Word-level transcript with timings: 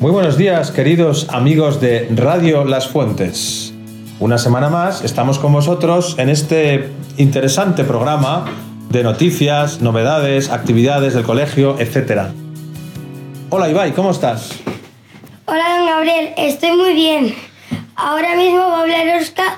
Muy 0.00 0.12
buenos 0.12 0.38
días, 0.38 0.70
queridos 0.70 1.26
amigos 1.28 1.78
de 1.78 2.08
Radio 2.16 2.64
Las 2.64 2.88
Fuentes. 2.88 3.74
Una 4.18 4.38
semana 4.38 4.70
más 4.70 5.04
estamos 5.04 5.38
con 5.38 5.52
vosotros 5.52 6.14
en 6.18 6.30
este 6.30 6.90
interesante 7.18 7.84
programa 7.84 8.46
de 8.88 9.02
noticias, 9.02 9.82
novedades, 9.82 10.48
actividades 10.48 11.12
del 11.12 11.22
colegio, 11.22 11.78
etc. 11.78 12.30
Hola 13.50 13.68
Ibai, 13.68 13.92
¿cómo 13.92 14.12
estás? 14.12 14.52
Hola, 15.44 15.76
don 15.76 15.86
Gabriel, 15.86 16.32
estoy 16.38 16.78
muy 16.78 16.94
bien. 16.94 17.34
Ahora 17.94 18.36
mismo 18.36 18.58
va 18.58 18.78
a 18.78 18.80
hablar 18.80 19.20
Oscar 19.20 19.52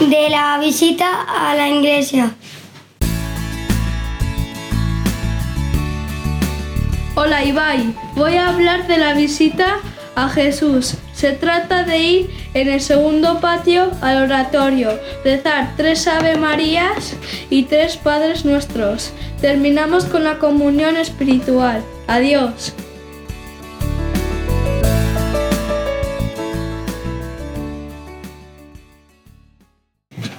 de 0.00 0.30
la 0.30 0.58
visita 0.58 1.22
a 1.22 1.54
la 1.54 1.68
iglesia. 1.68 2.34
Hola 7.22 7.44
Ibai, 7.44 7.94
voy 8.14 8.36
a 8.36 8.48
hablar 8.48 8.86
de 8.86 8.96
la 8.96 9.12
visita 9.12 9.80
a 10.16 10.30
Jesús. 10.30 10.94
Se 11.12 11.32
trata 11.32 11.84
de 11.84 11.98
ir 11.98 12.30
en 12.54 12.70
el 12.70 12.80
segundo 12.80 13.40
patio 13.42 13.90
al 14.00 14.22
oratorio, 14.22 14.98
rezar 15.22 15.74
tres 15.76 16.08
Ave 16.08 16.38
Marías 16.38 17.14
y 17.50 17.64
tres 17.64 17.98
Padres 17.98 18.46
Nuestros. 18.46 19.12
Terminamos 19.38 20.06
con 20.06 20.24
la 20.24 20.38
comunión 20.38 20.96
espiritual. 20.96 21.84
Adiós. 22.06 22.72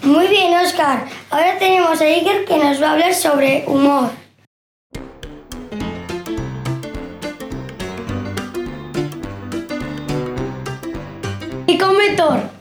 Muy 0.01 0.27
bien, 0.29 0.51
Oscar. 0.57 1.05
Ahora 1.29 1.59
tenemos 1.59 2.01
a 2.01 2.05
Iker 2.05 2.45
que 2.45 2.57
nos 2.57 2.81
va 2.81 2.87
a 2.87 2.91
hablar 2.93 3.13
sobre 3.13 3.65
humor. 3.67 4.20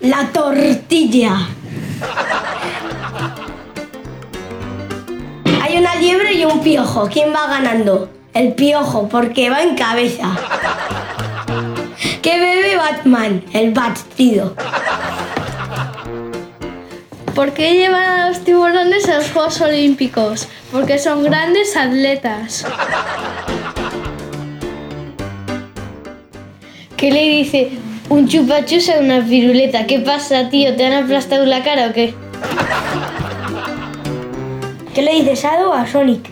La 0.00 0.26
tortilla. 0.32 1.48
Hay 5.62 5.78
una 5.78 5.94
liebre 5.94 6.34
y 6.34 6.44
un 6.44 6.60
piojo. 6.60 7.08
¿Quién 7.10 7.32
va 7.34 7.46
ganando? 7.46 8.10
El 8.34 8.52
piojo, 8.52 9.08
porque 9.08 9.48
va 9.48 9.62
en 9.62 9.76
cabeza. 9.76 10.36
¿Qué 12.20 12.38
bebe 12.38 12.76
Batman? 12.76 13.42
El 13.54 13.72
batido. 13.72 14.54
¿Por 17.34 17.52
qué 17.52 17.72
llevan 17.72 18.02
a 18.02 18.28
los 18.28 18.44
tiburones 18.44 19.08
a 19.08 19.16
los 19.16 19.30
Juegos 19.30 19.58
Olímpicos? 19.62 20.48
Porque 20.70 20.98
son 20.98 21.22
grandes 21.22 21.76
atletas. 21.78 22.66
¿Qué 26.98 27.10
le 27.10 27.22
dice 27.22 27.78
un 28.10 28.26
chupachus 28.26 28.88
a 28.88 28.98
una 28.98 29.24
piruleta? 29.24 29.86
¿Qué 29.86 30.00
pasa, 30.00 30.48
tío? 30.50 30.74
¿Te 30.74 30.84
han 30.84 31.04
aplastado 31.04 31.46
la 31.46 31.62
cara 31.62 31.88
o 31.88 31.92
qué? 31.92 32.12
¿Qué 34.92 35.02
le 35.02 35.14
dice 35.14 35.36
Sado 35.36 35.72
a 35.72 35.86
Sonic? 35.86 36.28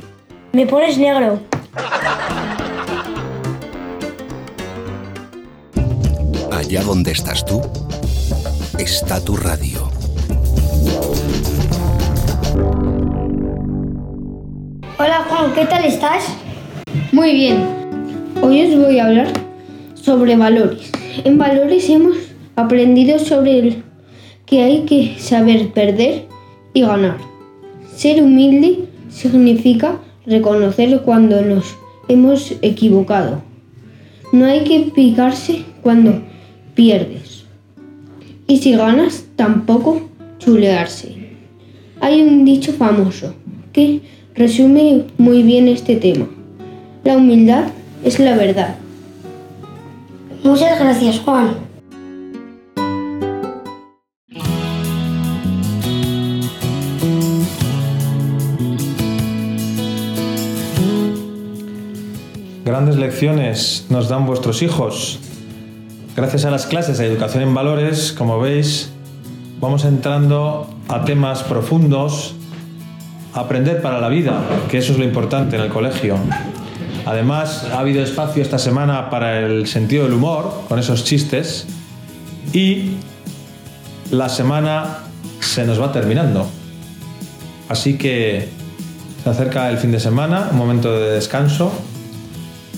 Me 0.52 0.66
pones 0.66 0.98
negro. 0.98 1.40
Allá 6.50 6.82
donde 6.82 7.12
estás 7.12 7.44
tú, 7.44 7.62
está 8.78 9.24
tu 9.24 9.36
radio. 9.36 9.88
Hola 14.98 15.24
Juan, 15.28 15.54
¿qué 15.54 15.64
tal 15.64 15.84
estás? 15.84 16.24
Muy 17.12 17.32
bien. 17.34 17.64
Hoy 18.42 18.66
os 18.66 18.84
voy 18.84 18.98
a 18.98 19.06
hablar 19.06 19.28
sobre 19.94 20.36
valores. 20.36 20.87
En 21.24 21.36
valores 21.36 21.88
hemos 21.90 22.16
aprendido 22.54 23.18
sobre 23.18 23.58
el 23.58 23.82
que 24.46 24.62
hay 24.62 24.82
que 24.82 25.16
saber 25.18 25.72
perder 25.72 26.26
y 26.74 26.82
ganar. 26.82 27.18
Ser 27.96 28.22
humilde 28.22 28.84
significa 29.10 29.98
reconocer 30.26 31.02
cuando 31.02 31.42
nos 31.42 31.76
hemos 32.08 32.54
equivocado. 32.62 33.42
No 34.32 34.44
hay 34.44 34.62
que 34.64 34.92
picarse 34.94 35.64
cuando 35.82 36.22
pierdes. 36.74 37.44
Y 38.46 38.58
si 38.58 38.72
ganas, 38.74 39.24
tampoco 39.34 40.08
chulearse. 40.38 41.16
Hay 42.00 42.22
un 42.22 42.44
dicho 42.44 42.72
famoso 42.72 43.34
que 43.72 44.02
resume 44.34 45.04
muy 45.18 45.42
bien 45.42 45.66
este 45.66 45.96
tema. 45.96 46.28
La 47.02 47.16
humildad 47.16 47.64
es 48.04 48.20
la 48.20 48.36
verdad. 48.36 48.76
Muchas 50.48 50.80
gracias, 50.80 51.20
Juan. 51.20 51.58
Grandes 62.64 62.96
lecciones 62.96 63.86
nos 63.90 64.08
dan 64.08 64.24
vuestros 64.24 64.62
hijos. 64.62 65.18
Gracias 66.16 66.46
a 66.46 66.50
las 66.50 66.64
clases 66.64 66.96
de 66.96 67.04
educación 67.04 67.42
en 67.42 67.52
valores, 67.54 68.14
como 68.16 68.40
veis, 68.40 68.90
vamos 69.60 69.84
entrando 69.84 70.66
a 70.88 71.04
temas 71.04 71.42
profundos, 71.42 72.34
aprender 73.34 73.82
para 73.82 74.00
la 74.00 74.08
vida, 74.08 74.40
que 74.70 74.78
eso 74.78 74.92
es 74.92 74.98
lo 74.98 75.04
importante 75.04 75.56
en 75.56 75.62
el 75.62 75.68
colegio. 75.68 76.16
Además, 77.06 77.64
ha 77.72 77.78
habido 77.78 78.02
espacio 78.02 78.42
esta 78.42 78.58
semana 78.58 79.10
para 79.10 79.40
el 79.40 79.66
sentido 79.66 80.04
del 80.04 80.14
humor, 80.14 80.62
con 80.68 80.78
esos 80.78 81.04
chistes, 81.04 81.66
y 82.52 82.96
la 84.10 84.28
semana 84.28 84.98
se 85.40 85.64
nos 85.64 85.80
va 85.80 85.92
terminando. 85.92 86.48
Así 87.68 87.98
que 87.98 88.48
se 89.22 89.30
acerca 89.30 89.68
el 89.70 89.78
fin 89.78 89.92
de 89.92 90.00
semana, 90.00 90.48
un 90.52 90.58
momento 90.58 90.98
de 90.98 91.10
descanso, 91.10 91.72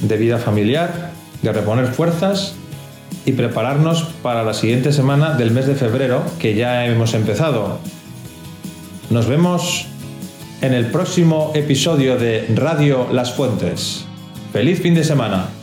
de 0.03 0.17
vida 0.17 0.39
familiar, 0.39 1.11
de 1.43 1.53
reponer 1.53 1.87
fuerzas 1.87 2.55
y 3.25 3.33
prepararnos 3.33 4.03
para 4.23 4.43
la 4.45 4.55
siguiente 4.55 4.93
semana 4.93 5.35
del 5.35 5.51
mes 5.51 5.67
de 5.67 5.75
febrero 5.75 6.23
que 6.39 6.55
ya 6.55 6.87
hemos 6.87 7.15
empezado. 7.15 7.79
Nos 9.11 9.27
vemos 9.27 9.87
en 10.61 10.75
el 10.75 10.87
próximo 10.87 11.53
episodio 11.55 12.19
de 12.19 12.47
Radio 12.55 13.09
Las 13.13 13.33
Fuentes. 13.33 14.10
¡Feliz 14.53 14.81
fin 14.83 14.95
de 14.95 15.05
semana! 15.05 15.60